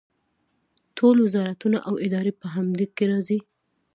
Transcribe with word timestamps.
ټول 0.97 1.15
وزارتونه 1.25 1.77
او 1.87 1.93
ادارې 2.05 2.31
هم 2.53 2.65
په 2.71 2.75
دې 2.79 2.85
کې 2.95 3.03
راځي. 3.11 3.39